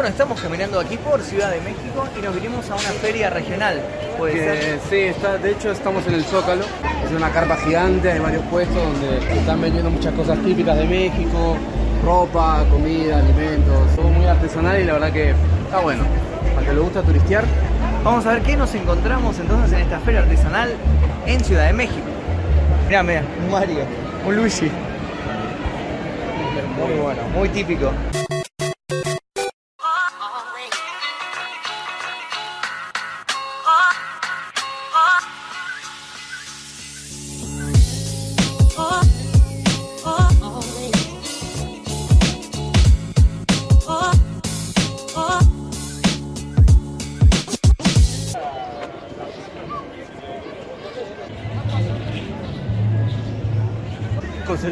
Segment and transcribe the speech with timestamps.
[0.00, 3.82] Bueno, estamos caminando aquí por Ciudad de México y nos vinimos a una feria regional.
[4.16, 4.80] ¿Puede Que, ser?
[4.88, 6.64] sí, está, de hecho estamos en el Zócalo.
[7.04, 11.54] Es una carpa gigante, hay varios puestos donde están vendiendo muchas cosas típicas de México,
[12.02, 15.34] ropa, comida, alimentos, todo muy artesanal y la verdad que
[15.66, 16.04] está bueno.
[16.56, 17.44] Al que le gusta turistear,
[18.02, 20.70] Vamos a ver qué nos encontramos entonces en esta feria artesanal
[21.26, 22.06] en Ciudad de México.
[22.88, 23.80] Mirá, mirá, un Mario,
[24.26, 24.70] un Luigi.
[26.78, 27.92] Muy bueno, muy típico.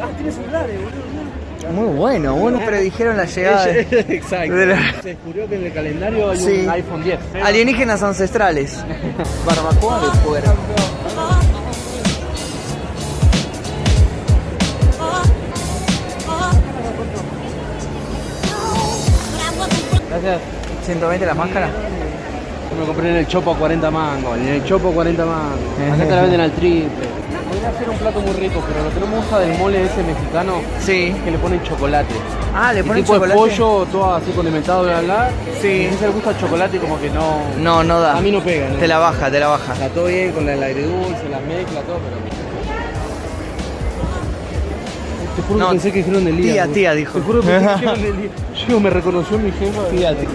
[0.00, 1.10] Ah, tiene celulares, boludo.
[1.72, 4.54] Muy bueno, bueno, predijeron la llegada de Exacto.
[4.54, 6.60] de la- Se descubrió que en el calendario hay Sí.
[6.64, 7.18] un iPhone 10.
[7.44, 8.78] alienígenas ancestrales.
[9.46, 10.52] Barbacoa de fuera.
[20.08, 20.40] Gracias.
[20.84, 21.68] 120 la máscara.
[22.70, 25.58] Yo me compré en el Chopo a 40 mangos, en el Chopo 40 mangos.
[25.94, 26.88] Acá te la venden al triple.
[27.50, 30.02] Podría hacer un plato muy rico, pero lo que no me gusta del mole ese
[30.04, 31.12] mexicano Sí.
[31.16, 32.14] es que le ponen chocolate.
[32.54, 33.34] Ah, le ponen tipo chocolate.
[33.40, 35.30] de pollo, todo así condimentado, bla, bla.
[35.60, 35.66] Sí.
[35.68, 37.40] Y a mí se le gusta el chocolate y como que no...
[37.58, 38.16] No, no da.
[38.16, 38.76] A mí no pega, ¿no?
[38.76, 39.72] Te la baja, te la baja.
[39.72, 42.30] Está todo bien con el aire dulce, las mezclas, todo, pero...
[45.36, 46.52] Te juro No, que pensé que dijeron el día.
[46.64, 47.18] tía, tía, dijo.
[47.18, 48.30] Te juro que pensé que dijeron el día.
[48.68, 49.82] Yo me reconoció mi jefa.
[49.90, 50.28] Tía, tía.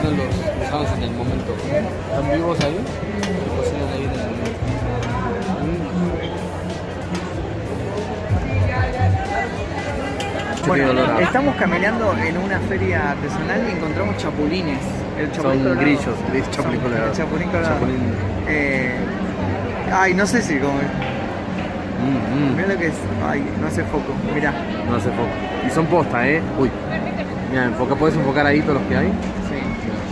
[0.00, 0.26] Cocinan los
[0.58, 1.54] gusanos en el momento.
[1.54, 2.76] ¿Están vivos ahí?
[3.20, 4.50] Se cocinan ahí en el momento.
[10.66, 14.78] Bueno, estamos caminando en una feria artesanal y encontramos chapulines.
[15.18, 17.10] El chapulín Son grillos, grillos, chapulín colorado.
[17.10, 17.74] El chapulín colorado.
[17.74, 18.14] Chapulín.
[18.48, 18.94] Eh,
[19.92, 20.74] ay, no sé si como.
[20.74, 22.56] Mm, mm.
[22.56, 22.94] Mira lo que es.
[23.26, 24.14] Ay, no hace foco.
[24.34, 24.52] Mirá.
[24.88, 25.28] No hace foco.
[25.66, 26.40] Y son posta, ¿eh?
[26.58, 26.70] Uy.
[27.50, 29.12] Mira, enfoca, puedes enfocar ahí todos los que hay.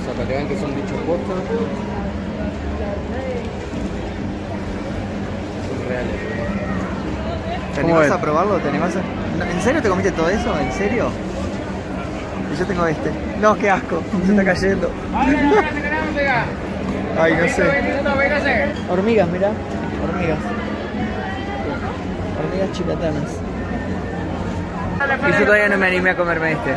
[0.09, 1.35] Sea, para que vean que son bichos posta.
[5.69, 6.15] Son reales.
[7.75, 8.57] ¿Te ¿Cómo animás a probarlo?
[8.59, 9.01] ¿Te animás a...
[9.39, 10.59] No, ¿En serio te comiste todo eso?
[10.59, 11.11] ¿En serio?
[12.53, 13.11] Y yo tengo este.
[13.41, 14.03] No, qué asco.
[14.25, 14.91] Se está cayendo.
[17.21, 17.63] Ay, no sé.
[18.89, 19.51] Hormigas, mirá.
[20.03, 20.39] Hormigas.
[22.39, 23.31] Hormigas chilatanas.
[25.29, 26.71] Y yo todavía no me animé a comerme este.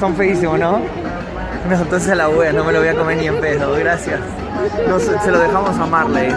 [0.00, 0.80] Son feísimos, ¿no?
[1.68, 4.20] No, entonces a la wea, no me lo voy a comer ni en pedo, gracias.
[4.88, 6.34] No, se, lo dejamos a Marley.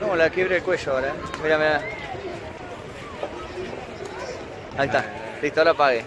[0.00, 1.12] No, la quiebre el cuello ahora.
[1.42, 1.80] Mira, mira.
[4.78, 5.04] Ahí está.
[5.42, 6.04] Listo, ahora apague.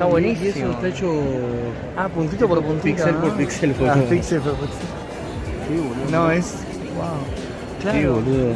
[0.00, 0.48] Está Y buenísimo.
[0.50, 1.12] eso está hecho.
[1.94, 2.84] Ah, puntito por puntito.
[2.96, 3.20] Pixel ¿no?
[3.20, 4.08] por pixel, Ah, boludo.
[4.08, 4.78] pixel por pixel.
[5.68, 6.10] Sí, boludo.
[6.10, 6.54] No, es.
[6.96, 7.82] Wow.
[7.82, 7.98] Claro.
[7.98, 8.52] Sí, boludo.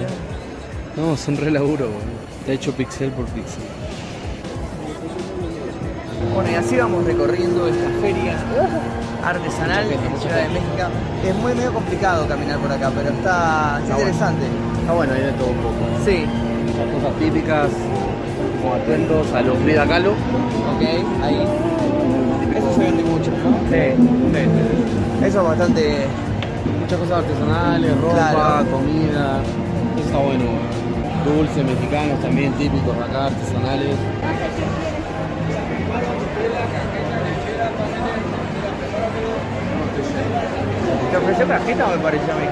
[0.96, 2.00] No, son re laburo, boludo.
[2.40, 3.62] Está hecho pixel por pixel.
[6.34, 8.36] Bueno, y así vamos recorriendo esta feria
[9.22, 10.88] artesanal en Ciudad de México.
[11.26, 14.46] Es muy medio complicado caminar por acá, pero está, está interesante.
[14.80, 15.74] Está bueno, hay de todo un poco.
[16.06, 16.24] Sí,
[16.78, 17.68] Las cosas típicas,
[18.60, 20.12] como atuendos a los Frida Kahlo.
[20.12, 20.82] ok,
[21.22, 21.44] ahí.
[22.56, 23.50] Eso se vende mucho, ¿no?
[23.70, 25.24] Sí, sí.
[25.26, 26.06] Eso es bastante.
[26.80, 28.70] Muchas cosas artesanales, ropa, Claro.
[28.70, 29.40] comida.
[29.96, 30.44] Eso está bueno.
[31.24, 33.96] Dulces mexicanos también típicos acá, artesanales.
[41.14, 42.46] ¿Te ofreció cajeta me pareció a mí?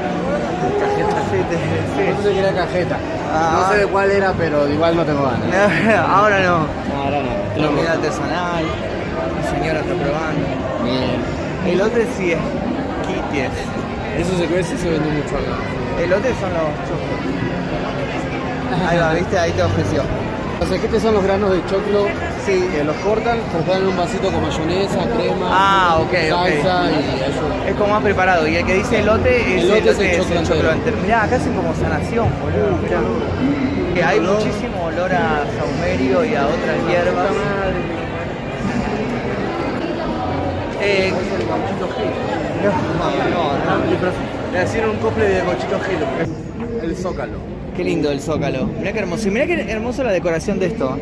[0.78, 2.96] Cajeta, sí, te- Yo pensé que era cajeta.
[3.34, 3.58] Ah.
[3.58, 5.40] No sé de cuál era, pero igual no tengo ganas.
[5.42, 5.90] sí.
[6.06, 6.58] Ahora no.
[6.58, 7.18] No, ahora
[7.58, 7.66] no.
[7.66, 8.64] Comida artesanal.
[9.42, 10.46] La señora está probando.
[10.84, 11.74] Bien.
[11.74, 12.38] Elote sí es
[13.08, 13.50] quites.
[14.16, 15.58] Eso se cuece y se vende mucho acá.
[16.00, 17.18] Elotes son los choclos.
[18.88, 20.02] Ahí va, viste, ahí te ofreció.
[20.60, 22.06] Los esquetes son los granos de choclo
[22.44, 22.52] Sí.
[22.74, 27.68] Eh, los cortan, los dan un vasito con mayonesa, crema, ah, salsa y eso.
[27.68, 28.48] Es como más preparado.
[28.48, 30.96] Y el que dice elote es elote, elote es el.
[31.02, 32.78] Mirá, acá hacen como sanación, boludo.
[33.94, 37.26] Que hay muchísimo olor a saumerio y a otras hierbas.
[40.80, 41.12] Eh,
[42.62, 44.52] no, no, no, no.
[44.52, 46.06] Le hicieron un cofre de cochito gelo.
[46.82, 47.38] El zócalo.
[47.76, 48.66] Qué lindo el zócalo.
[48.66, 49.28] Mirá qué hermoso.
[49.28, 50.98] Y mirá qué hermoso la decoración de esto.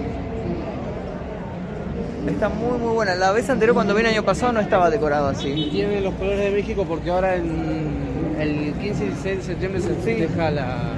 [2.28, 3.14] Está muy muy buena.
[3.14, 5.48] La vez anterior cuando vine el año pasado no estaba decorado así.
[5.48, 9.80] Y tiene los colores de México porque ahora en el 15 y 16 de septiembre
[9.80, 10.92] se festeja la,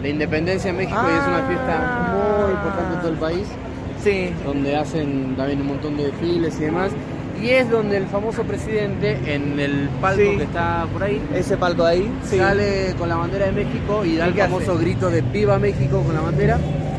[0.00, 3.46] la independencia de México y es una fiesta muy importante en todo el país.
[4.02, 4.30] Sí.
[4.44, 6.90] donde hacen también un montón de desfiles y demás.
[7.40, 10.36] Y es donde el famoso presidente, en el palco Sí.
[10.38, 12.10] que está por ahí, Ese palco ahí.
[12.24, 12.36] Sí.
[12.38, 14.80] sale con la bandera de México y da ¿Y el famoso hace?
[14.82, 16.58] grito de Viva México con la bandera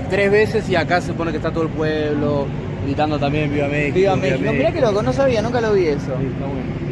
[0.10, 2.46] tres veces y acá se supone que está todo el pueblo
[2.86, 3.96] gritando también Viva México.
[3.96, 4.54] Viva México.
[4.54, 6.00] Mirá que loco, no sabía, nunca lo vi eso.
[6.20, 6.84] Sí, está bueno.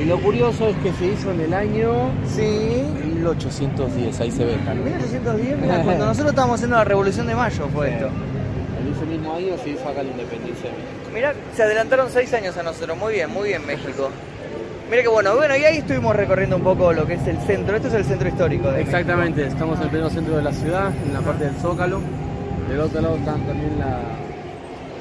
[0.00, 2.82] Y lo curioso es que se hizo en el año Sí.
[3.14, 4.54] 1810, ahí se ve.
[4.54, 8.06] En 1810, mirá, cuando nosotros estábamos haciendo la Revolución de Mayo fue esto.
[8.06, 11.10] En ese mismo año se hizo acá la independencia de México.
[11.14, 12.96] Mirá, se adelantaron seis años a nosotros.
[12.98, 14.10] Muy bien, muy bien México.
[14.90, 17.74] Mira que bueno, bueno, y ahí estuvimos recorriendo un poco lo que es el centro.
[17.74, 18.90] Esto es el centro histórico de México.
[18.90, 22.00] Exactamente, estamos en el pleno centro de la ciudad, en la parte del Zócalo.
[22.68, 23.98] Del otro lado está también la,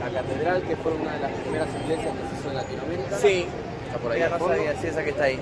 [0.09, 3.17] la catedral, que fue una de las primeras iglesias que se hizo en Latinoamérica.
[3.17, 3.45] Sí.
[3.87, 5.39] Está por ahí Mira, no sabía, sí, esa que está ahí.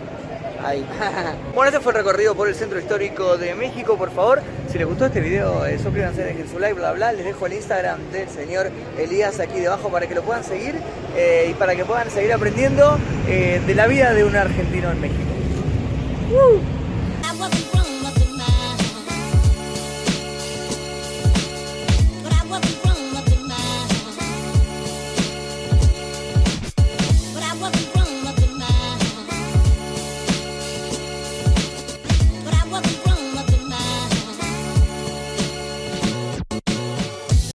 [0.63, 0.85] Ahí.
[1.55, 3.97] bueno, este fue el recorrido por el centro histórico de México.
[3.97, 7.11] Por favor, si les gustó este video, eh, suscríbanse, dejen su like, bla, bla.
[7.11, 10.75] Les dejo el Instagram del señor Elías aquí debajo para que lo puedan seguir
[11.15, 15.01] eh, y para que puedan seguir aprendiendo eh, de la vida de un argentino en
[15.01, 15.23] México.
[16.31, 16.82] ¡Uh!